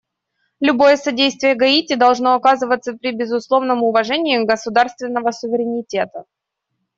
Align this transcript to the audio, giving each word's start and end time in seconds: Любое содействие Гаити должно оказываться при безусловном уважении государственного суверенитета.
Любое 0.59 0.95
содействие 0.97 1.53
Гаити 1.53 1.93
должно 1.93 2.33
оказываться 2.33 2.93
при 2.93 3.11
безусловном 3.15 3.83
уважении 3.83 4.43
государственного 4.43 5.29
суверенитета. 5.29 6.25